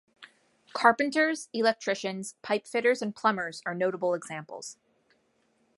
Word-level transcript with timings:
Carpenters, 0.73 1.47
electricians, 1.53 2.33
pipefitters 2.41 3.03
and 3.03 3.15
plumbers 3.15 3.61
are 3.67 3.75
notable 3.75 4.15
examples. 4.15 4.77